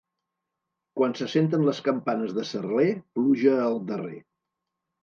Quan 0.99 1.13
se 1.19 1.27
senten 1.35 1.67
les 1.67 1.83
campanes 1.89 2.35
de 2.39 2.47
Cerler, 2.55 2.89
pluja 3.21 3.57
al 3.69 3.81
darrer. 3.93 4.21